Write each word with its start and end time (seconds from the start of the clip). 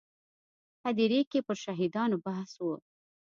هدیرې 0.85 1.21
کې 1.31 1.39
پر 1.47 1.55
شهیدانو 1.63 2.17
بحث 2.25 2.51
و. 2.59 2.65